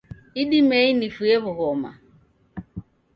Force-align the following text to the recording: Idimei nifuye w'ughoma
Idimei 0.41 0.89
nifuye 0.97 1.35
w'ughoma 1.43 1.91